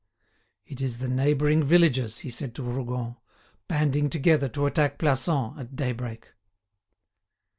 [0.65, 3.17] "It is the neighbouring villages," he said to Rougon,
[3.67, 6.29] "banding together to attack Plassans at daybreak."